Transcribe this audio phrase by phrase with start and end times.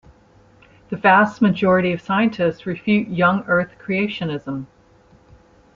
[0.89, 4.65] The vast majority of scientists refute young Earth creationism.